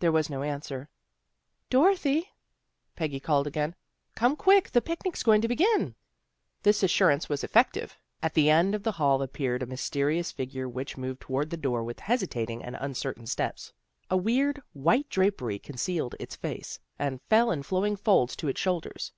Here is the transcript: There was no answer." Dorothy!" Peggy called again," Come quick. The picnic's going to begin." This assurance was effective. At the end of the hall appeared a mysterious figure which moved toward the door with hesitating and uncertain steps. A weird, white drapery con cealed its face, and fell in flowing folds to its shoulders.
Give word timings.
There 0.00 0.10
was 0.10 0.28
no 0.28 0.42
answer." 0.42 0.88
Dorothy!" 1.70 2.28
Peggy 2.96 3.20
called 3.20 3.46
again," 3.46 3.76
Come 4.16 4.34
quick. 4.34 4.68
The 4.72 4.80
picnic's 4.82 5.22
going 5.22 5.42
to 5.42 5.46
begin." 5.46 5.94
This 6.64 6.82
assurance 6.82 7.28
was 7.28 7.44
effective. 7.44 7.96
At 8.20 8.34
the 8.34 8.50
end 8.50 8.74
of 8.74 8.82
the 8.82 8.90
hall 8.90 9.22
appeared 9.22 9.62
a 9.62 9.66
mysterious 9.66 10.32
figure 10.32 10.68
which 10.68 10.96
moved 10.96 11.20
toward 11.20 11.50
the 11.50 11.56
door 11.56 11.84
with 11.84 12.00
hesitating 12.00 12.64
and 12.64 12.76
uncertain 12.80 13.26
steps. 13.26 13.72
A 14.10 14.16
weird, 14.16 14.60
white 14.72 15.08
drapery 15.08 15.60
con 15.60 15.76
cealed 15.76 16.16
its 16.18 16.34
face, 16.34 16.80
and 16.98 17.22
fell 17.30 17.52
in 17.52 17.62
flowing 17.62 17.94
folds 17.94 18.34
to 18.34 18.48
its 18.48 18.58
shoulders. 18.60 19.12